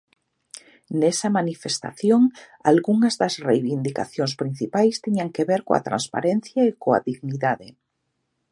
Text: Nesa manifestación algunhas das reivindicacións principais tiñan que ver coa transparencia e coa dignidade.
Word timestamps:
Nesa 1.01 1.29
manifestación 1.37 2.21
algunhas 2.71 3.15
das 3.21 3.35
reivindicacións 3.47 4.33
principais 4.41 4.95
tiñan 5.03 5.29
que 5.35 5.47
ver 5.49 5.61
coa 5.67 5.85
transparencia 5.89 6.59
e 6.65 6.71
coa 6.83 6.99
dignidade. 7.09 7.67